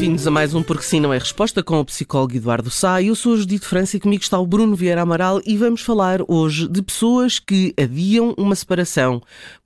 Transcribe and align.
Bem-vindos 0.00 0.26
a 0.26 0.30
mais 0.30 0.54
um 0.54 0.62
Porque 0.62 0.82
Sim 0.82 0.98
Não 0.98 1.12
é 1.12 1.18
Resposta 1.18 1.62
com 1.62 1.78
o 1.78 1.84
psicólogo 1.84 2.34
Eduardo 2.34 2.70
Sá. 2.70 3.02
Eu 3.02 3.14
sou 3.14 3.34
a 3.34 3.36
Judite 3.36 3.66
França 3.66 3.98
e 3.98 4.00
comigo 4.00 4.22
está 4.22 4.38
o 4.38 4.46
Bruno 4.46 4.74
Vieira 4.74 5.02
Amaral 5.02 5.42
e 5.44 5.58
vamos 5.58 5.82
falar 5.82 6.20
hoje 6.26 6.66
de 6.66 6.80
pessoas 6.80 7.38
que 7.38 7.74
adiam 7.78 8.34
uma 8.38 8.54
separação 8.54 9.20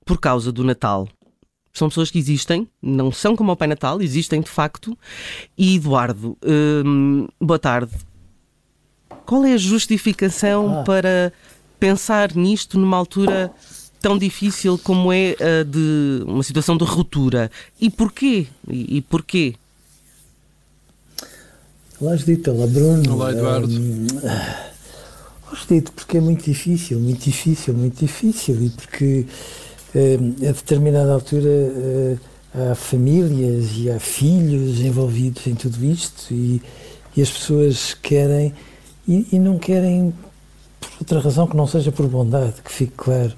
por 0.05 0.19
causa 0.19 0.51
do 0.51 0.61
Natal. 0.61 1.07
São 1.71 1.87
pessoas 1.87 2.11
que 2.11 2.19
existem, 2.19 2.67
não 2.81 3.13
são 3.13 3.33
como 3.33 3.53
o 3.53 3.55
Pai 3.55 3.69
Natal, 3.69 4.01
existem 4.01 4.41
de 4.41 4.49
facto. 4.49 4.97
E 5.57 5.77
Eduardo, 5.77 6.37
hum, 6.85 7.29
boa 7.39 7.57
tarde. 7.57 7.93
Qual 9.25 9.45
é 9.45 9.53
a 9.53 9.57
justificação 9.57 10.81
ah. 10.81 10.83
para 10.83 11.31
pensar 11.79 12.35
nisto 12.35 12.77
numa 12.77 12.97
altura 12.97 13.53
tão 14.01 14.17
difícil 14.17 14.77
como 14.79 15.13
é 15.13 15.37
a 15.39 15.63
de 15.63 16.25
uma 16.27 16.43
situação 16.43 16.75
de 16.75 16.83
ruptura? 16.83 17.49
E 17.79 17.89
porquê? 17.89 18.47
E, 18.69 18.97
e 18.97 19.01
porquê? 19.01 19.55
Olá, 22.01 22.13
Judito. 22.17 22.51
Olá, 22.51 22.67
Bruno. 22.67 23.13
Olá, 23.13 23.31
Eduardo. 23.31 23.71
Um, 23.73 24.07
Judito, 25.55 25.93
porque 25.93 26.17
é 26.17 26.19
muito 26.19 26.43
difícil, 26.43 26.99
muito 26.99 27.23
difícil, 27.23 27.73
muito 27.73 27.97
difícil 27.97 28.61
e 28.63 28.69
porque 28.69 29.25
um, 29.95 30.45
a 30.45 30.51
determinada 30.51 31.13
altura 31.13 31.47
uh, 31.47 32.19
há 32.53 32.75
famílias 32.75 33.69
e 33.77 33.89
há 33.89 33.97
filhos 33.97 34.81
envolvidos 34.81 35.47
em 35.47 35.55
tudo 35.55 35.85
isto 35.85 36.33
e, 36.33 36.61
e 37.15 37.21
as 37.21 37.31
pessoas 37.31 37.93
querem 37.93 38.53
e, 39.07 39.27
e, 39.31 39.39
não 39.39 39.57
querem 39.57 40.13
por 40.81 40.89
outra 40.99 41.21
razão 41.21 41.47
que 41.47 41.55
não 41.55 41.65
seja 41.65 41.93
por 41.93 42.09
bondade, 42.09 42.55
que 42.61 42.73
fique 42.73 42.93
claro, 42.97 43.31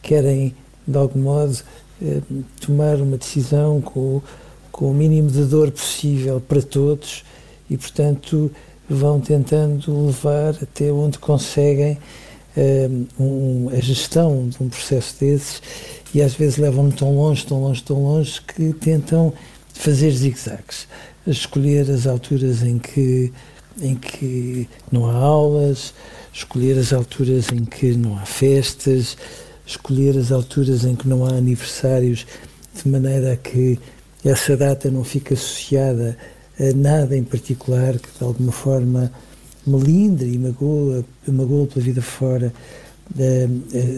querem 0.00 0.54
de 0.86 0.96
algum 0.96 1.18
modo 1.18 1.58
uh, 2.00 2.44
tomar 2.60 2.94
uma 2.96 3.16
decisão 3.16 3.80
com, 3.80 4.22
com 4.70 4.92
o 4.92 4.94
mínimo 4.94 5.32
de 5.32 5.42
dor 5.46 5.72
possível 5.72 6.40
para 6.40 6.62
todos 6.62 7.24
e, 7.68 7.76
portanto, 7.76 8.50
vão 8.88 9.20
tentando 9.20 10.06
levar 10.06 10.54
até 10.62 10.92
onde 10.92 11.18
conseguem 11.18 11.98
um, 12.56 13.06
um, 13.18 13.68
a 13.70 13.80
gestão 13.80 14.48
de 14.48 14.62
um 14.62 14.68
processo 14.68 15.16
desses. 15.20 15.62
E 16.14 16.22
às 16.22 16.34
vezes 16.34 16.58
levam-no 16.58 16.92
tão 16.92 17.14
longe, 17.14 17.44
tão 17.44 17.60
longe, 17.60 17.82
tão 17.82 18.02
longe 18.02 18.40
que 18.42 18.72
tentam 18.74 19.32
fazer 19.72 20.10
zigzags, 20.12 20.86
escolher 21.26 21.90
as 21.90 22.06
alturas 22.06 22.62
em 22.62 22.78
que, 22.78 23.32
em 23.80 23.96
que 23.96 24.68
não 24.92 25.10
há 25.10 25.14
aulas, 25.14 25.92
escolher 26.32 26.78
as 26.78 26.92
alturas 26.92 27.50
em 27.50 27.64
que 27.64 27.96
não 27.96 28.16
há 28.16 28.24
festas, 28.24 29.16
escolher 29.66 30.16
as 30.16 30.30
alturas 30.30 30.84
em 30.84 30.94
que 30.94 31.08
não 31.08 31.24
há 31.24 31.30
aniversários, 31.30 32.26
de 32.74 32.88
maneira 32.88 33.32
a 33.32 33.36
que 33.36 33.78
essa 34.24 34.56
data 34.56 34.90
não 34.90 35.04
fique 35.04 35.34
associada 35.34 36.16
nada 36.74 37.16
em 37.16 37.24
particular 37.24 37.98
que 37.98 38.18
de 38.18 38.24
alguma 38.24 38.52
forma 38.52 39.10
melindre 39.66 40.32
e 40.32 40.38
magoa, 40.38 41.04
magoa 41.26 41.66
pela 41.66 41.84
vida 41.84 42.02
fora 42.02 42.52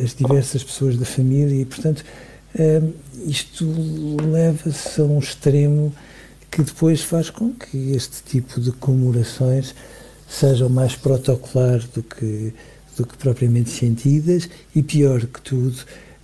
as 0.05 0.15
diversas 0.15 0.63
pessoas 0.65 0.97
da 0.97 1.05
família. 1.05 1.61
E, 1.61 1.65
portanto, 1.65 2.05
isto 3.27 3.67
leva-se 4.31 5.01
a 5.01 5.05
um 5.05 5.19
extremo 5.19 5.95
que 6.51 6.63
depois 6.63 7.03
faz 7.03 7.31
com 7.31 7.53
que 7.53 7.93
este 7.93 8.23
tipo 8.23 8.61
de 8.61 8.73
comemorações 8.73 9.75
sejam 10.29 10.69
mais 10.69 10.97
protocolar 10.97 11.81
do 11.95 12.03
que, 12.03 12.53
do 12.97 13.07
que 13.07 13.17
propriamente 13.17 13.71
sentidas. 13.71 14.49
E, 14.75 14.83
pior 14.83 15.21
que 15.27 15.41
tudo, 15.41 15.77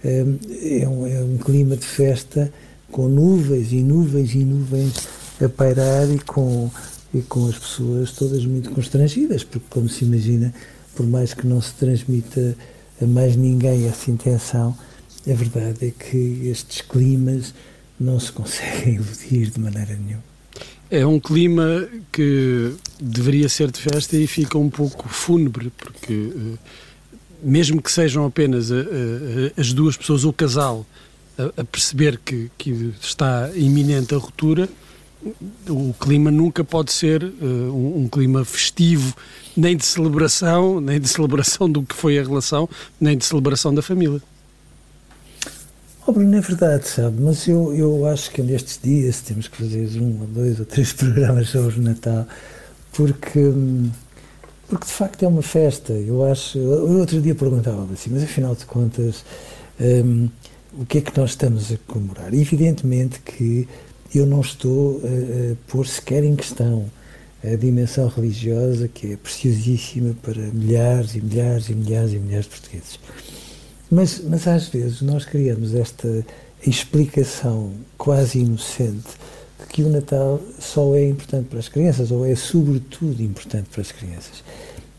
é 0.03 0.89
um, 0.89 1.07
é 1.07 1.21
um 1.21 1.39
clima 1.39 1.77
de 1.77 1.87
festa 1.87 2.53
com 2.91 3.09
nuvens 3.09 3.73
e 3.73 3.83
nuvens 3.83 4.35
e 4.35 4.45
nuvens 4.45 5.09
a 5.45 5.49
pairar 5.49 6.11
e 6.11 6.19
com, 6.19 6.71
e 7.13 7.21
com 7.23 7.49
as 7.49 7.59
pessoas 7.59 8.13
todas 8.13 8.45
muito 8.45 8.71
constrangidas, 8.71 9.45
porque, 9.45 9.67
como 9.69 9.89
se 9.89 10.05
imagina, 10.05 10.53
por 10.95 11.07
mais 11.07 11.35
que 11.35 11.47
não 11.47 11.61
se 11.61 11.73
transmita 11.75 12.57
a 13.01 13.07
mais 13.07 13.37
ninguém 13.37 13.87
essa 13.87 14.11
intenção, 14.11 14.77
a 15.29 15.35
verdade 15.35 15.87
é 15.87 15.91
que 15.91 16.49
estes 16.49 16.81
climas 16.83 17.55
não 17.99 18.19
se 18.19 18.33
conseguem 18.33 18.97
eludir 19.03 19.51
de 19.51 19.61
maneira 19.61 19.95
nenhuma. 19.97 20.33
É 20.91 21.07
um 21.07 21.19
clima 21.19 21.89
que 22.13 22.75
deveria 23.01 23.49
ser 23.49 23.71
de 23.71 23.81
festa 23.81 24.15
e 24.17 24.27
fica 24.27 24.59
um 24.59 24.69
pouco 24.69 25.09
fúnebre, 25.09 25.73
porque 25.79 26.33
eh, 26.37 26.59
mesmo 27.43 27.81
que 27.81 27.91
sejam 27.91 28.27
apenas 28.27 28.71
a, 28.71 28.77
a, 28.77 29.61
as 29.61 29.73
duas 29.73 29.97
pessoas, 29.97 30.25
o 30.25 30.33
casal, 30.35 30.87
a, 31.39 31.63
a 31.63 31.65
perceber 31.65 32.21
que, 32.23 32.51
que, 32.59 32.93
está 33.01 33.51
iminente 33.55 34.15
a 34.15 34.19
ruptura, 34.19 34.69
o 35.69 35.95
clima 35.95 36.31
nunca 36.31 36.65
pode 36.65 36.93
ser 36.93 37.23
uh, 37.23 37.45
um, 37.45 38.03
um, 38.03 38.09
clima 38.09 38.45
festivo, 38.45 39.15
nem 39.57 39.77
de 39.77 39.85
celebração, 39.85 40.81
nem 40.81 41.01
de 41.01 41.09
celebração 41.09 41.71
do 41.71 41.83
que 41.83 41.95
foi 41.95 42.19
a 42.19 42.23
relação, 42.23 42.69
nem 43.01 43.17
de 43.17 43.25
celebração 43.25 43.73
da 43.73 43.83
família. 43.83 44.21
Oh, 46.05 46.13
Bruno, 46.13 46.37
é 46.37 46.41
verdade, 46.41 46.89
sabe, 46.89 47.21
mas 47.21 47.47
eu, 47.47 47.73
eu 47.75 48.07
acho 48.07 48.33
que 48.33 48.43
nestes 48.43 48.81
dias 48.83 49.21
temos 49.21 49.47
que 49.47 49.57
fazer 49.57 50.01
um 50.01 50.21
ou 50.23 50.27
dois 50.27 50.59
ou 50.59 50.67
três 50.67 50.93
programas 50.95 51.49
sobre 51.49 51.79
o 51.79 51.83
Natal, 51.83 52.27
porque, 52.93 53.53
porque 54.69 54.87
de 54.87 54.93
facto 54.93 55.23
é 55.23 55.29
uma 55.29 55.43
festa. 55.43 55.93
Eu 55.93 56.25
acho. 56.25 56.59
Eu 56.59 56.99
outro 56.99 57.21
dia 57.21 57.35
perguntava 57.37 57.87
assim, 57.93 58.11
mas 58.11 58.25
afinal 58.25 58.57
de 58.57 58.67
contas, 58.67 59.25
um, 59.81 60.29
o 60.77 60.85
que 60.85 60.99
é 60.99 61.01
que 61.01 61.17
nós 61.17 61.31
estamos 61.31 61.71
a 61.71 61.77
comemorar? 61.87 62.35
Evidentemente 62.35 63.21
que 63.21 63.69
eu 64.15 64.27
não 64.27 64.41
estou 64.41 65.01
a, 65.05 65.53
a 65.53 65.57
pôr 65.67 65.87
sequer 65.87 66.25
em 66.25 66.37
questão 66.37 66.87
a 67.45 67.57
dimensão 67.57 68.07
religiosa 68.09 68.87
que 68.87 69.13
é 69.13 69.17
preciosíssima 69.17 70.15
para 70.23 70.41
milhares 70.53 71.17
e 71.17 71.21
milhares 71.21 71.69
e 71.69 71.75
milhares 71.75 72.13
e 72.13 72.19
milhares 72.19 72.45
de 72.47 72.51
portugueses. 72.51 72.99
Mas, 73.91 74.23
mas 74.25 74.47
às 74.47 74.69
vezes 74.69 75.03
nós 75.03 75.25
criamos 75.25 75.75
esta 75.75 76.25
explicação 76.67 77.73
quase 77.99 78.39
inocente 78.39 79.09
de 79.61 79.67
que 79.69 79.83
o 79.83 79.89
Natal 79.89 80.41
só 80.59 80.95
é 80.95 81.09
importante 81.09 81.49
para 81.49 81.59
as 81.59 81.69
crianças, 81.69 82.11
ou 82.11 82.25
é 82.25 82.35
sobretudo 82.37 83.21
importante 83.23 83.69
para 83.71 83.83
as 83.83 83.91
crianças. 83.91 84.45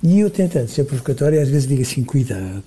E 0.01 0.19
eu 0.19 0.29
tentando 0.29 0.67
ser 0.67 0.83
provocatório, 0.83 1.41
às 1.41 1.47
vezes 1.47 1.67
digo 1.67 1.81
assim, 1.81 2.03
cuidado, 2.03 2.63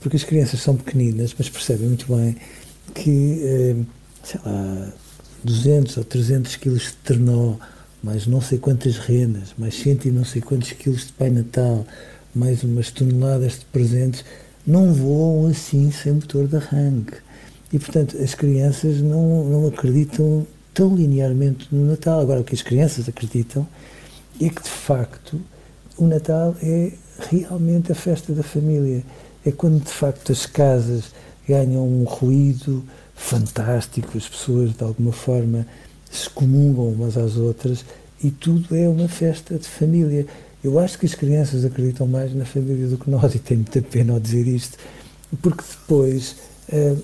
porque 0.00 0.16
as 0.16 0.22
crianças 0.22 0.60
são 0.60 0.76
pequeninas, 0.76 1.34
mas 1.36 1.48
percebem 1.48 1.88
muito 1.88 2.06
bem 2.14 2.36
que, 2.94 3.40
eh, 3.42 3.76
sei 4.22 4.40
lá, 4.46 4.92
200 5.46 5.96
ou 5.96 6.04
300 6.04 6.56
quilos 6.56 6.82
de 6.82 6.92
ternó, 7.04 7.54
mais 8.02 8.26
não 8.26 8.40
sei 8.40 8.58
quantas 8.58 8.98
renas, 8.98 9.54
mais 9.56 9.74
cento 9.74 10.06
e 10.06 10.10
não 10.10 10.24
sei 10.24 10.42
quantos 10.42 10.72
quilos 10.72 11.06
de 11.06 11.12
Pai 11.12 11.30
Natal, 11.30 11.86
mais 12.34 12.62
umas 12.62 12.90
toneladas 12.90 13.60
de 13.60 13.64
presentes, 13.66 14.24
não 14.66 14.92
voam 14.92 15.46
assim 15.46 15.90
sem 15.90 16.12
motor 16.12 16.46
de 16.46 16.56
arranque. 16.56 17.14
E, 17.72 17.78
portanto, 17.78 18.16
as 18.22 18.34
crianças 18.34 19.00
não, 19.00 19.44
não 19.44 19.68
acreditam 19.68 20.46
tão 20.74 20.94
linearmente 20.94 21.68
no 21.72 21.86
Natal. 21.86 22.20
Agora, 22.20 22.40
o 22.40 22.44
que 22.44 22.54
as 22.54 22.62
crianças 22.62 23.08
acreditam 23.08 23.66
é 24.40 24.48
que, 24.48 24.62
de 24.62 24.68
facto, 24.68 25.40
o 25.96 26.06
Natal 26.06 26.54
é 26.62 26.92
realmente 27.30 27.90
a 27.90 27.94
festa 27.94 28.32
da 28.32 28.42
família. 28.42 29.02
É 29.44 29.50
quando, 29.50 29.82
de 29.82 29.90
facto, 29.90 30.32
as 30.32 30.44
casas 30.46 31.04
ganham 31.48 31.86
um 31.86 32.04
ruído, 32.04 32.84
fantástico, 33.16 34.16
as 34.16 34.28
pessoas 34.28 34.76
de 34.76 34.84
alguma 34.84 35.12
forma 35.12 35.66
se 36.10 36.30
comungam 36.30 36.88
umas 36.88 37.16
às 37.16 37.36
outras 37.36 37.84
e 38.22 38.30
tudo 38.30 38.76
é 38.76 38.88
uma 38.88 39.08
festa 39.08 39.58
de 39.58 39.66
família. 39.66 40.26
Eu 40.62 40.78
acho 40.78 40.98
que 40.98 41.06
as 41.06 41.14
crianças 41.14 41.64
acreditam 41.64 42.06
mais 42.06 42.34
na 42.34 42.44
família 42.44 42.86
do 42.86 42.98
que 42.98 43.10
nós 43.10 43.34
e 43.34 43.38
tenho 43.38 43.60
muita 43.60 43.82
pena 43.82 44.12
ao 44.12 44.20
dizer 44.20 44.46
isto, 44.46 44.78
porque 45.42 45.62
depois 45.62 46.36
uh, 46.72 47.02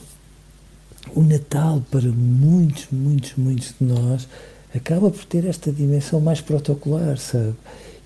o 1.15 1.23
Natal, 1.23 1.83
para 1.91 2.09
muitos, 2.09 2.87
muitos, 2.93 3.33
muitos 3.37 3.75
de 3.81 3.87
nós, 3.87 4.29
acaba 4.75 5.11
por 5.11 5.25
ter 5.25 5.45
esta 5.45 5.73
dimensão 5.73 6.21
mais 6.21 6.41
protocolar, 6.41 7.19
sabe? 7.19 7.55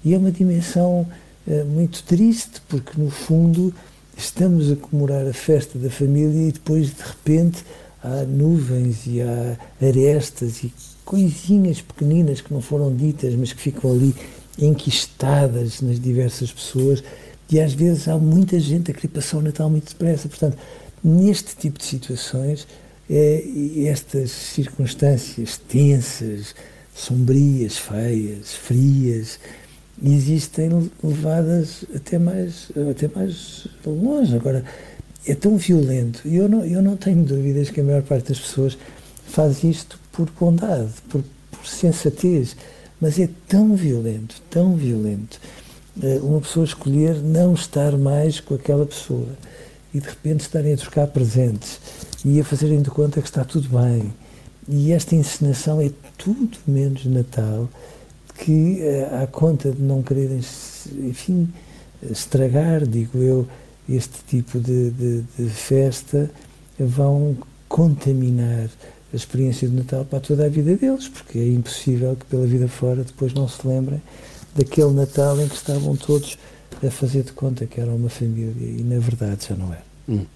E 0.05 0.15
é 0.15 0.19
uma 0.19 0.31
dimensão 0.31 1.07
uh, 1.47 1.65
muito 1.67 2.03
triste, 2.05 2.61
porque 2.69 3.01
no 3.01 3.11
fundo 3.11 3.75
estamos 4.17 4.71
a 4.71 4.77
comemorar 4.77 5.27
a 5.27 5.33
festa 5.33 5.79
da 5.79 5.91
família 5.91 6.49
e 6.49 6.53
depois 6.53 6.89
de 6.89 7.03
repente 7.03 7.65
há 8.07 8.25
nuvens 8.25 9.07
e 9.07 9.21
há 9.21 9.59
arestas 9.85 10.63
e 10.63 10.73
coisinhas 11.05 11.81
pequeninas 11.81 12.41
que 12.41 12.53
não 12.53 12.61
foram 12.61 12.95
ditas, 12.95 13.35
mas 13.35 13.53
que 13.53 13.61
ficam 13.61 13.91
ali 13.93 14.15
enquistadas 14.59 15.81
nas 15.81 16.01
diversas 16.01 16.51
pessoas 16.51 17.03
e 17.51 17.61
às 17.61 17.73
vezes 17.73 18.09
há 18.09 18.17
muita 18.17 18.59
gente 18.59 18.91
a 18.91 18.95
querer 18.95 19.09
passar 19.09 19.39
o 19.39 19.43
Natal 19.43 19.69
muito 19.69 19.89
depressa. 19.89 20.29
Portanto, 20.29 20.57
neste 21.03 21.57
tipo 21.57 21.79
de 21.79 21.85
situações, 21.85 22.67
é, 23.09 23.45
estas 23.87 24.31
circunstâncias 24.31 25.59
tensas, 25.69 26.55
sombrias, 26.95 27.77
feias, 27.77 28.55
frias, 28.55 29.39
existem 30.03 30.91
levadas 31.03 31.85
até 31.95 32.19
mais, 32.19 32.71
até 32.91 33.09
mais 33.15 33.67
longe. 33.85 34.35
Agora, 34.35 34.65
é 35.27 35.35
tão 35.35 35.57
violento, 35.57 36.21
e 36.25 36.37
eu 36.37 36.49
não, 36.49 36.65
eu 36.65 36.81
não 36.81 36.97
tenho 36.97 37.25
dúvidas 37.25 37.71
que 37.71 37.81
a 37.81 37.85
maior 37.85 38.03
parte 38.03 38.29
das 38.29 38.41
pessoas 38.41 38.79
faz 39.27 39.65
isto 39.65 39.99
por 40.13 40.31
bondade, 40.31 40.91
por, 41.09 41.23
por 41.51 41.67
sensatez, 41.67 42.57
mas 43.01 43.19
é 43.19 43.29
tão 43.49 43.75
violento, 43.75 44.41
tão 44.49 44.77
violento, 44.77 45.41
eh, 46.03 46.19
uma 46.23 46.41
pessoa 46.41 46.65
escolher 46.65 47.17
não 47.17 47.55
estar 47.55 47.97
mais 47.99 48.41
com 48.41 48.55
aquela 48.55 48.87
pessoa 48.87 49.29
e 49.93 50.01
de 50.01 50.09
repente 50.09 50.41
estarem 50.41 50.75
a 50.75 50.77
trocar 50.77 51.07
presentes 51.09 51.81
e 52.25 52.41
a 52.41 52.45
fazerem 52.45 52.81
de 52.81 52.91
conta 52.91 53.21
que 53.21 53.29
está 53.29 53.45
tudo 53.45 53.69
bem. 53.69 54.13
E 54.69 54.93
esta 54.93 55.15
encenação 55.15 55.81
é 55.81 55.91
tudo 56.19 56.59
menos 56.67 57.05
Natal, 57.07 57.69
que 58.39 58.81
uh, 58.81 59.23
à 59.23 59.27
conta 59.27 59.71
de 59.71 59.81
não 59.81 60.03
quererem, 60.03 60.41
enfim, 60.99 61.49
estragar, 62.11 62.87
digo 62.87 63.19
eu, 63.19 63.47
este 63.89 64.19
tipo 64.27 64.59
de, 64.59 64.91
de, 64.91 65.25
de 65.39 65.49
festa, 65.49 66.31
vão 66.79 67.37
contaminar 67.69 68.69
a 69.13 69.17
experiência 69.17 69.69
do 69.69 69.77
Natal 69.77 70.05
para 70.05 70.21
toda 70.21 70.47
a 70.47 70.49
vida 70.49 70.77
deles, 70.77 71.09
porque 71.09 71.39
é 71.39 71.49
impossível 71.49 72.17
que 72.17 72.27
pela 72.27 72.47
vida 72.47 72.69
fora 72.69 73.05
depois 73.05 73.33
não 73.33 73.49
se 73.49 73.67
lembrem 73.67 74.03
daquele 74.55 74.93
Natal 74.93 75.41
em 75.41 75.49
que 75.49 75.55
estavam 75.55 75.97
todos 75.97 76.39
a 76.87 76.91
fazer 76.91 77.23
de 77.23 77.33
conta 77.33 77.67
que 77.67 77.81
era 77.81 77.91
uma 77.91 78.09
família 78.09 78.53
e 78.61 78.83
na 78.83 78.99
verdade 78.99 79.47
já 79.49 79.55
não 79.55 79.73
era. 79.73 79.85
Hum. 80.09 80.27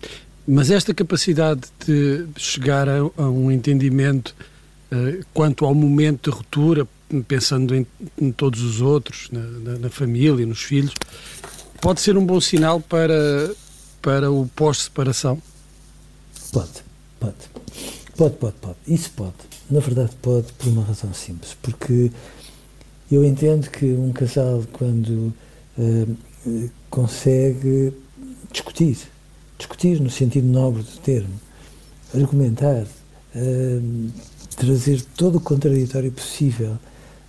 Mas 0.47 0.71
esta 0.71 0.95
capacidade 0.95 1.63
de 1.87 2.27
chegar 2.37 2.89
a, 2.89 2.99
a 3.17 3.29
um 3.29 3.51
entendimento 3.51 4.35
uh, 4.93 5.25
quanto 5.33 5.65
ao 5.65 5.75
momento 5.75 6.31
de 6.31 6.37
ruptura, 6.37 6.89
pensando 7.29 7.75
em, 7.75 7.87
em 8.21 8.33
todos 8.33 8.63
os 8.63 8.81
outros, 8.81 9.29
na, 9.31 9.41
na, 9.41 9.79
na, 9.79 9.91
família, 9.91 10.47
nos 10.47 10.63
filhos, 10.63 10.95
pode 11.81 12.01
ser 12.01 12.17
um 12.17 12.25
bom 12.25 12.41
sinal 12.41 12.81
para, 12.81 13.55
para 14.03 14.31
o 14.31 14.47
pós-separação? 14.55 15.41
Pode, 16.53 16.85
pode. 17.19 17.35
Pode, 18.17 18.37
pode, 18.37 18.55
pode. 18.61 18.77
Isso 18.87 19.11
pode. 19.13 19.35
Na 19.71 19.81
verdade, 19.81 20.11
pode, 20.21 20.53
por 20.53 20.69
uma 20.69 20.85
razão 20.85 21.13
simples. 21.15 21.57
Porque 21.63 22.11
eu 23.11 23.25
entendo 23.25 23.71
que 23.71 23.87
um 23.87 24.13
casal, 24.13 24.63
quando 24.73 25.33
uh, 25.79 26.71
consegue 26.91 27.93
discutir, 28.53 28.99
discutir 29.57 30.01
no 30.01 30.11
sentido 30.11 30.47
nobre 30.47 30.83
do 30.83 30.99
termo, 31.01 31.41
argumentar, 32.15 32.83
uh, 32.83 34.11
trazer 34.57 35.03
todo 35.17 35.37
o 35.37 35.41
contraditório 35.41 36.13
possível 36.13 36.79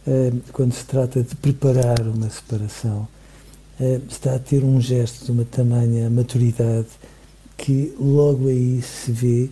uh, 0.07 0.41
quando 0.51 0.73
se 0.73 0.83
trata 0.85 1.23
de 1.23 1.35
preparar 1.35 2.01
uma 2.01 2.29
separação, 2.29 3.07
está 4.09 4.35
a 4.35 4.39
ter 4.39 4.63
um 4.63 4.79
gesto 4.79 5.25
de 5.25 5.31
uma 5.31 5.45
tamanha 5.45 6.09
maturidade 6.09 6.87
que 7.57 7.93
logo 7.99 8.47
aí 8.47 8.81
se 8.81 9.11
vê 9.11 9.49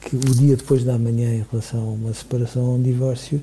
que 0.00 0.16
o 0.16 0.34
dia 0.34 0.56
depois 0.56 0.84
da 0.84 0.98
manhã 0.98 1.34
em 1.34 1.44
relação 1.50 1.80
a 1.80 1.92
uma 1.92 2.14
separação 2.14 2.64
ou 2.64 2.76
um 2.76 2.82
divórcio 2.82 3.42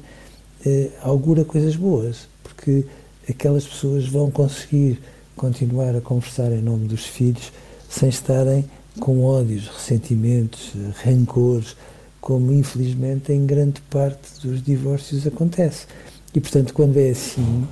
eh, 0.66 0.90
augura 1.02 1.44
coisas 1.44 1.76
boas, 1.76 2.28
porque 2.42 2.86
aquelas 3.30 3.66
pessoas 3.66 4.08
vão 4.08 4.32
conseguir 4.32 5.00
continuar 5.36 5.96
a 5.96 6.02
conversar 6.02 6.52
em 6.52 6.62
nome 6.62 6.88
dos 6.88 7.06
filhos 7.06 7.52
sem 7.90 8.10
estarem 8.10 8.66
com 9.00 9.24
ódios, 9.24 9.68
ressentimentos, 9.68 10.72
rancores, 11.04 11.76
como 12.22 12.54
infelizmente 12.54 13.34
em 13.34 13.46
grande 13.46 13.82
parte 13.82 14.40
dos 14.42 14.64
divórcios 14.64 15.28
acontece. 15.28 15.86
E 16.34 16.40
portanto, 16.40 16.74
quando 16.74 16.98
é 16.98 17.10
assim, 17.10 17.68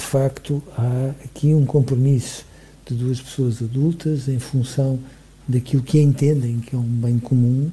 de 0.00 0.06
facto, 0.06 0.62
há 0.76 1.10
aqui 1.24 1.54
um 1.54 1.66
compromisso 1.66 2.44
de 2.86 2.94
duas 2.94 3.20
pessoas 3.20 3.62
adultas 3.62 4.28
em 4.28 4.38
função 4.38 4.98
daquilo 5.46 5.82
que 5.82 6.00
entendem 6.00 6.58
que 6.58 6.74
é 6.74 6.78
um 6.78 6.82
bem 6.82 7.18
comum 7.18 7.70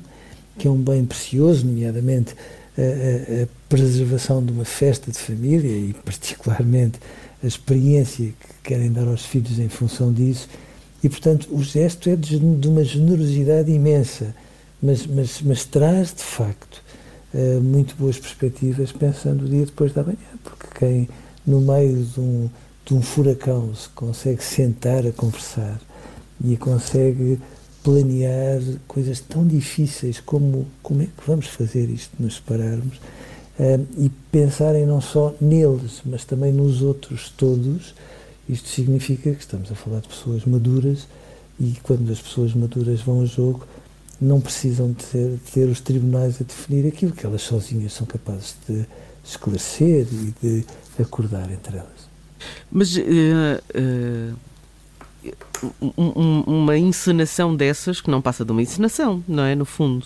que 0.58 0.68
é 0.68 0.72
um 0.72 0.78
bem 0.78 1.06
precioso, 1.06 1.66
nomeadamente 1.66 2.36
a, 2.78 3.44
a, 3.44 3.48
preservação 3.70 4.44
de 4.44 4.52
uma 4.52 4.66
festa 4.66 5.12
de 5.12 5.18
família 5.18 5.72
e, 5.72 5.94
particularmente, 5.94 7.00
a 7.44 7.48
experiência 7.48 8.26
que 8.26 8.54
querem 8.64 8.92
dar 8.92 9.08
aos 9.08 9.26
filhos 9.26 9.60
em 9.60 9.70
função 9.70 10.12
disso. 10.12 10.50
E, 11.04 11.10
portanto, 11.10 11.48
o 11.52 11.62
gesto 11.64 12.10
é 12.10 12.16
de, 12.16 12.40
de 12.40 12.68
uma 12.68 12.84
generosidade 12.84 13.72
imensa, 13.72 14.36
mas, 14.82 15.06
mas, 15.06 15.42
mas 15.44 15.66
traz, 15.66 16.14
de 16.14 16.24
facto, 16.24 16.82
uh, 17.34 17.62
muito 17.62 17.96
boas 17.96 18.18
perspectivas 18.18 18.92
pensando 18.92 19.46
o 19.46 19.50
dia 19.50 19.66
depois 19.66 19.94
da 19.94 20.04
manhã, 20.04 20.18
porque 20.44 20.68
quem, 20.80 21.10
no 21.48 21.62
meio 21.62 22.04
de 22.04 22.20
um, 22.20 22.50
de 22.86 22.94
um 22.94 23.02
furacão, 23.02 23.74
se 23.74 23.88
consegue 23.90 24.44
sentar 24.44 25.08
a 25.08 25.12
conversar 25.14 25.80
e 26.44 26.58
consegue 26.58 27.40
planear 27.82 28.62
coisas 28.86 29.22
tão 29.22 29.48
difíceis 29.48 30.20
como 30.20 30.68
como 30.84 31.04
é 31.04 31.06
que 31.06 31.26
vamos 31.26 31.48
fazer 31.48 31.90
isto, 31.90 32.12
nos 32.20 32.36
separarmos, 32.36 32.98
uh, 32.98 33.88
e 33.98 34.10
pensarem 34.30 34.86
não 34.86 35.00
só 35.00 35.34
neles, 35.40 36.02
mas 36.06 36.26
também 36.26 36.52
nos 36.52 36.82
outros 36.82 37.30
todos. 37.30 37.96
Isto 38.50 38.68
significa 38.68 39.32
que 39.32 39.40
estamos 39.40 39.72
a 39.72 39.76
falar 39.76 40.02
de 40.02 40.10
pessoas 40.10 40.46
maduras 40.46 41.08
e 41.60 41.76
quando 41.84 42.12
as 42.12 42.22
pessoas 42.22 42.54
maduras 42.54 43.02
vão 43.02 43.22
ao 43.22 43.26
jogo, 43.26 43.66
não 44.20 44.42
precisam 44.42 44.92
de 44.92 45.04
ter, 45.06 45.30
de 45.32 45.52
ter 45.52 45.70
os 45.70 45.80
tribunais 45.80 46.42
a 46.42 46.44
definir 46.44 46.88
aquilo 46.88 47.12
que 47.12 47.26
elas 47.26 47.42
sozinhas 47.42 47.94
são 47.94 48.06
capazes 48.06 48.56
de 48.68 48.86
esclarecer 49.24 50.08
e 50.12 50.34
de 50.42 50.66
acordar 51.04 51.52
entre 51.52 51.78
elas. 51.78 52.08
Mas 52.72 52.96
uh, 52.96 53.02
uh, 53.76 54.36
um, 55.98 56.42
uma 56.42 56.78
encenação 56.78 57.56
dessas, 57.56 58.02
que 58.02 58.10
não 58.10 58.22
passa 58.22 58.46
de 58.46 58.52
uma 58.52 58.62
encenação, 58.62 59.24
não 59.28 59.44
é? 59.44 59.56
No 59.56 59.66
fundo. 59.66 60.06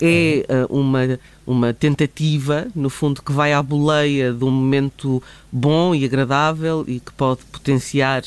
É 0.00 0.44
uh, 0.68 0.76
uma, 0.76 1.18
uma 1.46 1.72
tentativa, 1.72 2.66
no 2.74 2.90
fundo, 2.90 3.22
que 3.22 3.32
vai 3.32 3.52
à 3.52 3.62
boleia 3.62 4.32
de 4.32 4.44
um 4.44 4.50
momento 4.50 5.22
bom 5.50 5.94
e 5.94 6.04
agradável 6.04 6.84
e 6.88 6.98
que 6.98 7.12
pode 7.12 7.44
potenciar 7.44 8.22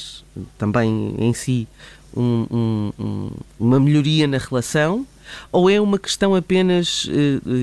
também 0.58 1.16
em 1.18 1.34
si 1.34 1.68
um, 2.16 2.92
um, 2.98 3.32
uma 3.60 3.80
melhoria 3.80 4.26
na 4.26 4.38
relação, 4.38 5.06
ou 5.52 5.70
é 5.70 5.82
uma 5.82 6.00
questão 6.00 6.34
apenas, 6.34 7.10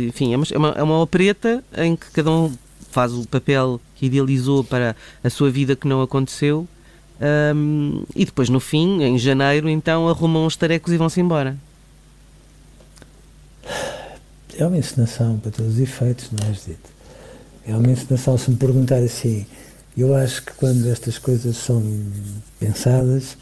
enfim, 0.09 0.35
é 0.35 0.59
uma, 0.59 0.69
é 0.71 0.83
uma 0.83 1.01
opereta 1.01 1.65
em 1.79 1.97
que 1.97 2.11
cada 2.11 2.31
um 2.31 2.53
faz 2.93 3.13
o 3.13 3.27
papel 3.27 3.81
que 3.97 4.07
idealizou 4.07 4.63
para 4.63 4.95
a 5.25 5.31
sua 5.31 5.51
vida 5.51 5.75
que 5.75 5.89
não 5.89 6.03
aconteceu 6.03 6.69
um, 7.55 8.03
e 8.17 8.25
depois, 8.25 8.49
no 8.49 8.59
fim, 8.59 9.03
em 9.03 9.17
janeiro, 9.17 9.69
então 9.69 10.09
arrumam 10.09 10.45
os 10.45 10.57
tarecos 10.57 10.93
e 10.93 10.97
vão-se 10.97 11.21
embora. 11.21 11.57
É 14.59 14.67
uma 14.67 14.77
encenação 14.77 15.39
para 15.39 15.53
todos 15.53 15.75
os 15.75 15.81
efeitos, 15.81 16.31
não 16.33 16.49
é, 16.49 16.53
Judito? 16.53 16.91
É 17.65 17.77
uma 17.77 17.91
encenação, 17.93 18.37
se 18.37 18.51
me 18.51 18.57
perguntar 18.57 18.97
assim, 18.97 19.47
eu 19.97 20.17
acho 20.17 20.45
que 20.45 20.53
quando 20.55 20.89
estas 20.89 21.17
coisas 21.17 21.57
são 21.57 21.81
pensadas 22.59 23.37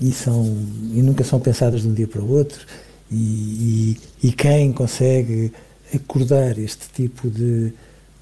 e, 0.00 0.12
são, 0.12 0.56
e 0.92 1.02
nunca 1.02 1.24
são 1.24 1.40
pensadas 1.40 1.82
de 1.82 1.88
um 1.88 1.94
dia 1.94 2.06
para 2.06 2.22
o 2.22 2.30
outro, 2.30 2.64
e, 3.10 3.96
e, 4.22 4.28
e 4.28 4.32
quem 4.32 4.72
consegue 4.72 5.52
acordar 5.92 6.58
este 6.58 6.88
tipo 6.94 7.28
de, 7.28 7.72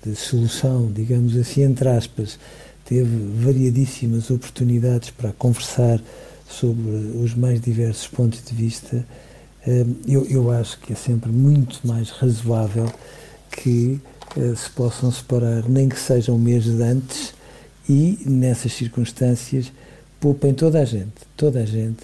de 0.04 0.14
solução, 0.14 0.90
digamos 0.92 1.36
assim, 1.36 1.62
entre 1.62 1.88
aspas, 1.88 2.38
teve 2.84 3.42
variadíssimas 3.42 4.30
oportunidades 4.30 5.10
para 5.10 5.32
conversar 5.32 6.00
sobre 6.48 6.90
os 7.22 7.34
mais 7.34 7.60
diversos 7.60 8.06
pontos 8.06 8.42
de 8.44 8.54
vista, 8.54 9.04
eh, 9.66 9.86
eu, 10.06 10.26
eu 10.26 10.50
acho 10.50 10.78
que 10.80 10.92
é 10.92 10.96
sempre 10.96 11.32
muito 11.32 11.80
mais 11.86 12.10
razoável 12.10 12.92
que 13.50 13.98
eh, 14.36 14.54
se 14.54 14.68
possam 14.70 15.10
separar, 15.10 15.68
nem 15.68 15.88
que 15.88 15.98
sejam 15.98 16.38
meses 16.38 16.80
antes, 16.80 17.34
e 17.88 18.18
nessas 18.26 18.72
circunstâncias 18.72 19.72
poupem 20.20 20.54
toda 20.54 20.80
a 20.80 20.84
gente, 20.84 21.12
toda 21.36 21.60
a 21.60 21.66
gente, 21.66 21.98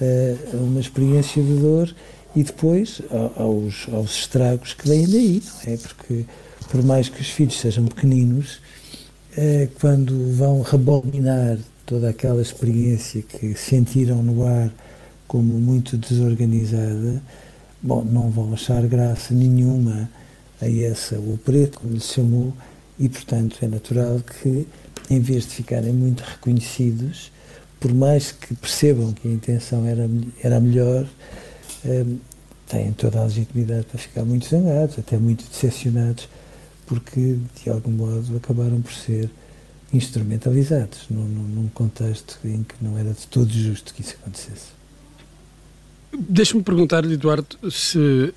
eh, 0.00 0.36
uma 0.52 0.80
experiência 0.80 1.42
de 1.42 1.54
dor 1.54 1.94
e 2.36 2.42
depois 2.42 3.00
aos, 3.36 3.88
aos 3.92 4.10
estragos 4.10 4.74
que 4.74 4.86
vêm 4.86 5.08
daí, 5.08 5.42
não 5.66 5.72
é? 5.72 5.76
Porque 5.78 6.24
por 6.68 6.82
mais 6.82 7.08
que 7.08 7.20
os 7.20 7.28
filhos 7.28 7.58
sejam 7.58 7.86
pequeninos, 7.86 8.60
é, 9.36 9.68
quando 9.80 10.34
vão 10.36 10.62
rebobinar 10.62 11.58
toda 11.86 12.10
aquela 12.10 12.42
experiência 12.42 13.22
que 13.22 13.54
sentiram 13.54 14.22
no 14.22 14.46
ar 14.46 14.70
como 15.26 15.54
muito 15.58 15.96
desorganizada, 15.96 17.22
bom, 17.82 18.04
não 18.04 18.30
vão 18.30 18.52
achar 18.52 18.86
graça 18.86 19.34
nenhuma 19.34 20.08
a 20.60 20.68
essa, 20.68 21.16
o 21.18 21.38
preto, 21.44 21.80
como 21.80 21.94
lhe 21.94 22.00
chamou, 22.00 22.52
e 22.98 23.08
portanto 23.08 23.58
é 23.62 23.68
natural 23.68 24.20
que, 24.20 24.66
em 25.08 25.20
vez 25.20 25.44
de 25.44 25.54
ficarem 25.54 25.92
muito 25.92 26.22
reconhecidos, 26.22 27.30
por 27.80 27.94
mais 27.94 28.32
que 28.32 28.54
percebam 28.54 29.12
que 29.12 29.28
a 29.28 29.30
intenção 29.30 29.86
era, 29.86 30.10
era 30.42 30.60
melhor, 30.60 31.06
um, 31.84 32.18
têm 32.66 32.92
toda 32.92 33.20
a 33.20 33.24
legitimidade 33.24 33.86
para 33.86 33.98
ficar 33.98 34.24
muito 34.24 34.48
zangados, 34.48 34.98
até 34.98 35.16
muito 35.16 35.48
decepcionados, 35.48 36.28
porque 36.88 37.36
de 37.62 37.70
algum 37.70 37.92
modo 37.92 38.36
acabaram 38.36 38.80
por 38.80 38.92
ser 38.92 39.30
instrumentalizados 39.92 41.00
num, 41.10 41.24
num 41.24 41.68
contexto 41.68 42.38
em 42.44 42.62
que 42.62 42.74
não 42.80 42.98
era 42.98 43.12
de 43.12 43.26
todo 43.26 43.50
justo 43.50 43.94
que 43.94 44.00
isso 44.00 44.16
acontecesse. 44.20 44.78
Deixa-me 46.18 46.62
perguntar, 46.62 47.04
Eduardo, 47.04 47.56
se 47.70 47.98
uh, 47.98 48.32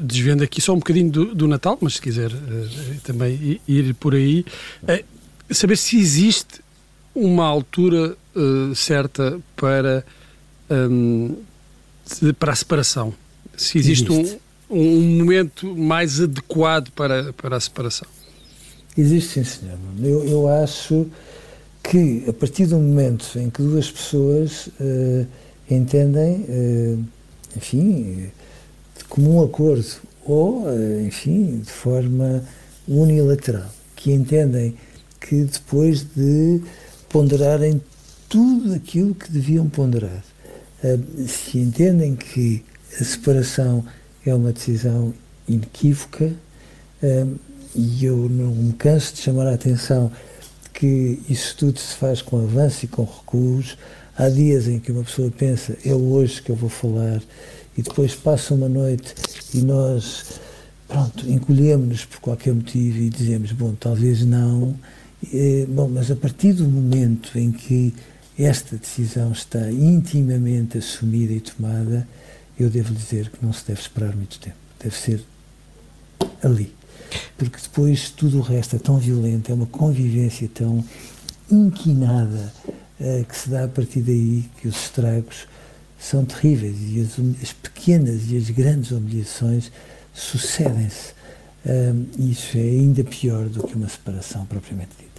desvendo 0.00 0.44
aqui 0.44 0.60
só 0.60 0.72
um 0.72 0.78
bocadinho 0.78 1.10
do, 1.10 1.34
do 1.34 1.48
Natal, 1.48 1.76
mas 1.80 1.94
se 1.94 2.00
quiser 2.00 2.30
uh, 2.30 3.00
também 3.02 3.60
ir 3.66 3.94
por 3.94 4.14
aí, 4.14 4.44
uh, 4.84 5.04
saber 5.52 5.76
se 5.76 5.98
existe 5.98 6.62
uma 7.14 7.44
altura 7.46 8.16
certa 8.74 9.38
para, 9.54 10.04
um, 10.68 11.36
para 12.40 12.52
a 12.52 12.56
separação. 12.56 13.14
Se 13.56 13.78
existe, 13.78 14.12
existe. 14.12 14.40
Um, 14.70 15.18
momento 15.18 15.76
mais 15.76 16.20
adequado 16.20 16.90
para, 16.92 17.32
para 17.34 17.56
a 17.56 17.60
separação. 17.60 18.08
Existe, 18.96 19.44
sim, 19.44 19.44
senhor. 19.44 19.78
Eu, 20.02 20.24
eu 20.24 20.48
acho 20.48 21.06
que 21.82 22.24
a 22.26 22.32
partir 22.32 22.66
do 22.66 22.76
momento 22.76 23.38
em 23.38 23.50
que 23.50 23.60
duas 23.60 23.90
pessoas 23.90 24.68
uh, 24.80 25.26
entendem, 25.70 26.46
uh, 26.48 27.04
enfim, 27.56 28.30
de 28.96 29.04
comum 29.04 29.42
acordo 29.42 29.84
ou, 30.24 30.62
uh, 30.62 31.00
enfim, 31.06 31.58
de 31.58 31.70
forma 31.70 32.42
unilateral, 32.88 33.70
que 33.96 34.12
entendem 34.12 34.76
que 35.20 35.44
depois 35.44 36.04
de 36.04 36.62
ponderarem 37.08 37.80
tudo 38.28 38.74
aquilo 38.74 39.14
que 39.14 39.30
deviam 39.30 39.68
ponderar, 39.68 40.24
se 41.26 41.58
entendem 41.58 42.14
que 42.14 42.62
a 43.00 43.04
separação 43.04 43.84
é 44.26 44.34
uma 44.34 44.52
decisão 44.52 45.12
inequívoca, 45.48 46.32
e 47.74 48.04
eu 48.04 48.16
não 48.28 48.54
me 48.54 48.72
canso 48.72 49.14
de 49.14 49.20
chamar 49.20 49.46
a 49.46 49.54
atenção 49.54 50.10
que 50.72 51.20
isso 51.28 51.56
tudo 51.56 51.78
se 51.78 51.94
faz 51.94 52.22
com 52.22 52.38
avanço 52.38 52.84
e 52.84 52.88
com 52.88 53.04
recuos. 53.04 53.76
Há 54.16 54.28
dias 54.28 54.68
em 54.68 54.78
que 54.78 54.92
uma 54.92 55.02
pessoa 55.02 55.30
pensa, 55.30 55.76
é 55.84 55.92
hoje 55.92 56.40
que 56.40 56.50
eu 56.50 56.56
vou 56.56 56.70
falar, 56.70 57.20
e 57.76 57.82
depois 57.82 58.14
passa 58.14 58.54
uma 58.54 58.68
noite 58.68 59.14
e 59.52 59.58
nós, 59.58 60.40
pronto, 60.86 61.28
encolhemos-nos 61.28 62.04
por 62.04 62.20
qualquer 62.20 62.54
motivo 62.54 62.98
e 62.98 63.10
dizemos, 63.10 63.52
bom, 63.52 63.74
talvez 63.74 64.24
não. 64.24 64.74
É, 65.32 65.66
bom, 65.68 65.88
mas 65.88 66.10
a 66.10 66.16
partir 66.16 66.52
do 66.52 66.68
momento 66.68 67.36
em 67.36 67.50
que 67.50 67.92
esta 68.38 68.76
decisão 68.76 69.32
está 69.32 69.70
intimamente 69.70 70.78
assumida 70.78 71.32
e 71.32 71.40
tomada, 71.40 72.06
eu 72.58 72.70
devo 72.70 72.94
dizer 72.94 73.30
que 73.30 73.44
não 73.44 73.52
se 73.52 73.66
deve 73.66 73.80
esperar 73.80 74.14
muito 74.14 74.38
tempo. 74.38 74.56
Deve 74.80 74.96
ser 74.96 75.24
ali 76.42 76.74
porque 77.36 77.58
depois 77.60 78.10
tudo 78.10 78.38
o 78.38 78.42
resto 78.42 78.76
é 78.76 78.78
tão 78.78 78.98
violento, 78.98 79.50
é 79.50 79.54
uma 79.54 79.66
convivência 79.66 80.48
tão 80.52 80.84
inquinada 81.50 82.52
uh, 83.00 83.24
que 83.24 83.36
se 83.36 83.48
dá 83.48 83.64
a 83.64 83.68
partir 83.68 84.00
daí 84.00 84.44
que 84.60 84.68
os 84.68 84.76
estragos 84.76 85.46
são 85.98 86.24
terríveis 86.24 86.76
e 86.80 87.00
as, 87.00 87.42
as 87.42 87.52
pequenas 87.52 88.30
e 88.30 88.36
as 88.36 88.50
grandes 88.50 88.90
humilhações 88.90 89.70
sucedem-se. 90.12 91.12
Uh, 91.64 92.06
isso 92.18 92.56
é 92.56 92.60
ainda 92.60 93.02
pior 93.04 93.48
do 93.48 93.66
que 93.66 93.74
uma 93.74 93.88
separação 93.88 94.44
propriamente 94.46 94.90
dita. 94.98 95.13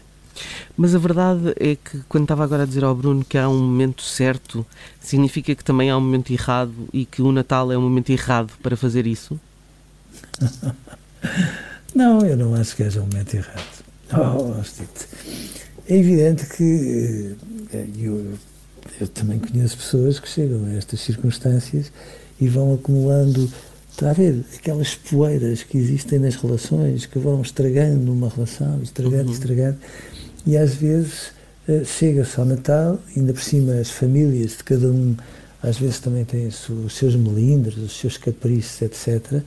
Mas 0.78 0.94
a 0.94 0.98
verdade 0.98 1.54
é 1.58 1.76
que, 1.76 2.02
quando 2.10 2.24
estava 2.24 2.44
agora 2.44 2.64
a 2.64 2.66
dizer 2.66 2.84
ao 2.84 2.94
Bruno 2.94 3.24
que 3.24 3.38
há 3.38 3.48
um 3.48 3.58
momento 3.58 4.02
certo, 4.02 4.66
significa 5.00 5.56
que 5.56 5.64
também 5.64 5.90
há 5.90 5.98
um 5.98 6.02
momento 6.02 6.32
errado 6.32 6.74
e 6.92 7.06
que 7.06 7.22
o 7.22 7.32
Natal 7.32 7.72
é 7.72 7.78
um 7.78 7.82
momento 7.82 8.10
errado 8.10 8.52
para 8.62 8.76
fazer 8.76 9.08
isso? 9.08 9.40
Não, 11.96 12.20
eu 12.26 12.36
não 12.36 12.54
acho 12.54 12.76
que 12.76 12.84
haja 12.84 13.00
um 13.00 13.06
momento 13.06 13.34
errado. 13.36 13.86
Oh, 14.12 14.54
é 15.88 15.98
evidente 15.98 16.46
que 16.46 17.36
eh, 17.72 17.86
eu, 17.98 18.34
eu 19.00 19.08
também 19.08 19.40
conheço 19.40 19.78
pessoas 19.78 20.20
que 20.20 20.28
chegam 20.28 20.66
a 20.66 20.74
estas 20.74 21.00
circunstâncias 21.00 21.92
e 22.40 22.50
vão 22.50 22.74
acumulando, 22.74 23.50
está 23.90 24.10
a 24.10 24.14
ver, 24.14 24.44
aquelas 24.54 24.94
poeiras 24.94 25.64
que 25.64 25.78
existem 25.78 26.20
nas 26.20 26.36
relações, 26.36 27.06
que 27.06 27.18
vão 27.18 27.42
estragando 27.42 28.12
uma 28.12 28.28
relação, 28.28 28.82
estragando, 28.84 29.28
uhum. 29.28 29.34
estragando, 29.34 29.78
e 30.46 30.58
às 30.58 30.76
vezes 30.76 31.32
uh, 31.68 31.84
chega-se 31.86 32.40
ao 32.40 32.46
Natal, 32.46 33.00
ainda 33.16 33.34
por 33.34 33.42
cima 33.42 33.74
as 33.74 33.90
famílias 33.90 34.58
de 34.58 34.64
cada 34.64 34.88
um, 34.88 35.16
às 35.62 35.78
vezes 35.78 36.00
também 36.00 36.24
têm 36.26 36.48
os 36.48 36.94
seus 36.94 37.16
melindres, 37.16 37.78
os 37.78 37.98
seus 37.98 38.18
caprichos, 38.18 38.82
etc., 38.82 39.42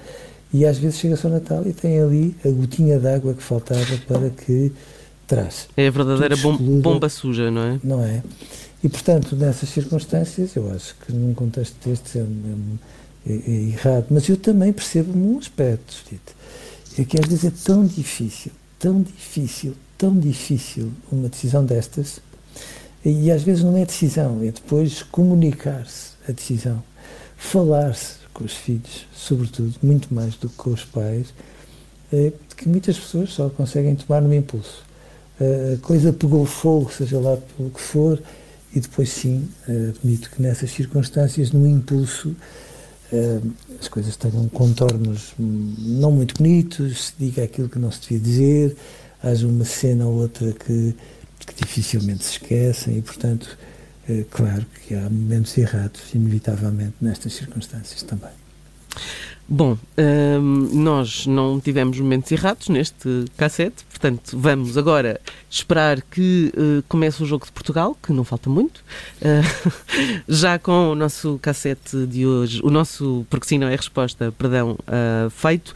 e 0.53 0.65
às 0.65 0.79
vezes 0.79 0.99
chega-se 0.99 1.27
ao 1.27 1.33
Natal 1.33 1.63
e 1.67 1.73
tem 1.75 2.01
ali 2.01 2.35
a 2.45 2.49
gotinha 2.49 2.99
d'água 2.99 3.35
que 3.35 3.43
faltava 3.43 3.99
para 4.07 4.31
que 4.31 4.73
traz. 5.27 5.69
É 5.77 5.87
a 5.87 5.91
verdadeira 5.91 6.37
bomba 6.37 7.09
suja, 7.11 7.51
não 7.51 7.63
é? 7.63 7.81
Não 7.85 8.03
é? 8.03 8.23
E, 8.83 8.89
portanto, 8.89 9.37
nessas 9.37 9.69
circunstâncias, 9.69 10.57
eu 10.57 10.71
acho 10.73 10.95
que 11.05 11.13
num 11.13 11.35
contexto 11.35 11.77
destes 11.87 12.17
é, 12.17 12.21
é, 12.21 13.33
é, 13.33 13.33
é 13.35 13.51
errado. 13.51 14.07
Mas 14.11 14.29
eu 14.29 14.37
também 14.37 14.73
percebo 14.73 15.17
um 15.17 15.39
aspecto, 15.39 15.95
Tito, 16.09 16.33
é 16.99 17.05
que 17.05 17.21
às 17.21 17.27
vezes 17.27 17.45
é 17.45 17.53
tão 17.65 17.85
difícil, 17.85 18.53
tão 18.79 19.03
difícil, 19.03 19.75
tão 19.99 20.19
difícil 20.19 20.93
uma 21.13 21.29
decisão 21.29 21.65
destas, 21.65 22.21
e 23.05 23.31
às 23.31 23.43
vezes 23.43 23.63
não 23.63 23.77
é 23.77 23.85
decisão, 23.85 24.41
é 24.43 24.53
depois 24.53 25.03
comunicar-se 25.03 26.13
a 26.29 26.33
decisão, 26.33 26.83
falar-se, 27.37 28.19
com 28.33 28.45
os 28.45 28.53
filhos, 28.53 29.07
sobretudo, 29.13 29.75
muito 29.83 30.15
mais 30.15 30.37
do 30.37 30.49
que 30.49 30.55
com 30.57 30.71
os 30.71 30.85
pais, 30.85 31.35
é, 32.13 32.33
que 32.57 32.69
muitas 32.69 32.99
pessoas 32.99 33.31
só 33.31 33.51
conseguem 33.51 33.95
tomar 33.97 34.23
no 34.23 34.33
impulso. 34.33 34.87
A 35.41 35.79
coisa 35.81 36.13
pegou 36.13 36.45
fogo, 36.45 36.91
seja 36.93 37.19
lá 37.21 37.37
pelo 37.37 37.71
que 37.71 37.81
for, 37.81 38.21
e 38.75 38.81
depois 38.81 39.09
sim, 39.09 39.49
admito 39.89 40.31
que 40.31 40.43
nessas 40.43 40.71
circunstâncias, 40.71 41.53
no 41.53 41.67
impulso, 41.67 42.35
as 43.81 43.89
coisas 43.89 44.17
tenham 44.17 44.49
contornos 44.49 45.33
não 45.39 46.11
muito 46.11 46.35
bonitos, 46.35 47.07
se 47.07 47.13
diga 47.19 47.45
aquilo 47.45 47.69
que 47.69 47.79
não 47.79 47.91
se 47.91 48.01
devia 48.01 48.19
dizer, 48.19 48.77
haja 49.23 49.47
uma 49.47 49.65
cena 49.65 50.07
ou 50.07 50.15
outra 50.15 50.53
que, 50.53 50.95
que 51.41 51.55
dificilmente 51.65 52.25
se 52.25 52.33
esquecem 52.33 52.99
e, 52.99 53.03
portanto, 53.03 53.59
é 54.09 54.25
claro 54.31 54.65
que 54.87 54.95
há 54.95 55.03
momentos 55.03 55.57
errados, 55.59 56.15
inevitavelmente, 56.15 56.95
nestas 57.01 57.35
circunstâncias 57.35 58.03
também. 58.03 58.31
Bom, 59.51 59.79
hum, 59.97 60.69
nós 60.75 61.27
não 61.27 61.59
tivemos 61.59 61.99
momentos 61.99 62.31
errados 62.31 62.69
neste 62.69 63.25
cassete, 63.35 63.83
portanto 63.89 64.37
vamos 64.39 64.77
agora 64.77 65.19
esperar 65.49 66.03
que 66.03 66.53
uh, 66.55 66.85
comece 66.87 67.23
o 67.23 67.27
jogo 67.27 67.47
de 67.47 67.53
Portugal, 67.53 67.97
que 68.03 68.13
não 68.13 68.25
falta 68.25 68.51
muito, 68.51 68.85
uh, 69.23 69.73
já 70.29 70.59
com 70.59 70.91
o 70.91 70.95
nosso 70.95 71.39
cassete 71.41 72.07
de 72.07 72.27
hoje, 72.27 72.61
o 72.63 72.69
nosso, 72.69 73.27
porque 73.31 73.47
sim 73.47 73.57
não 73.57 73.69
é 73.69 73.75
resposta, 73.75 74.31
perdão, 74.33 74.73
uh, 74.73 75.31
feito. 75.31 75.75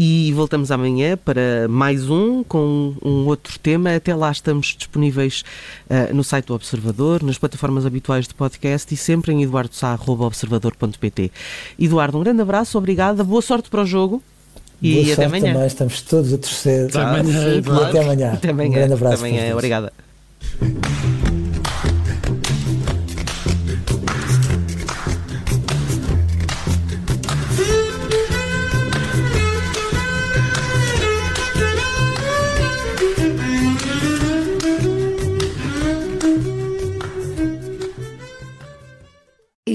E 0.00 0.32
voltamos 0.32 0.70
amanhã 0.70 1.16
para 1.16 1.66
mais 1.68 2.08
um 2.08 2.44
com 2.44 2.94
um 3.04 3.26
outro 3.26 3.58
tema. 3.58 3.96
Até 3.96 4.14
lá 4.14 4.30
estamos 4.30 4.76
disponíveis 4.78 5.42
uh, 5.90 6.14
no 6.14 6.22
site 6.22 6.46
do 6.46 6.54
Observador, 6.54 7.20
nas 7.24 7.36
plataformas 7.36 7.84
habituais 7.84 8.28
de 8.28 8.34
podcast 8.34 8.94
e 8.94 8.96
sempre 8.96 9.32
em 9.32 9.42
eduardosá.observador.pt. 9.42 11.32
Eduardo, 11.76 12.16
um 12.16 12.22
grande 12.22 12.40
abraço, 12.40 12.78
obrigada, 12.78 13.24
boa 13.24 13.42
sorte 13.42 13.68
para 13.68 13.82
o 13.82 13.86
jogo. 13.86 14.22
E 14.80 15.02
boa 15.02 15.12
até 15.14 15.24
amanhã. 15.24 15.52
Também, 15.52 15.66
estamos 15.66 16.00
todos 16.02 16.32
a 16.32 16.38
torcer. 16.38 16.86
Até 16.86 17.00
amanhã. 17.00 17.54
E 17.54 17.58
até 17.58 18.00
amanhã. 18.00 18.32
Até 18.34 18.50
amanhã. 18.50 18.68
Um 18.68 18.72
grande 18.72 18.92
abraço. 18.92 19.24
Até 19.24 19.36
amanhã. 19.36 19.52
Obrigada. 19.52 19.92